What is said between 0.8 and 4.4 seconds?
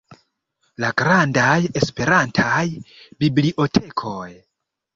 La grandaj Esperantaj bibliotekoj.